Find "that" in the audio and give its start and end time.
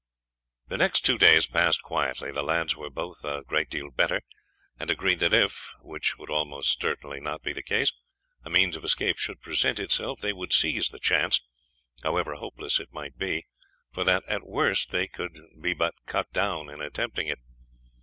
5.19-5.31, 14.03-14.23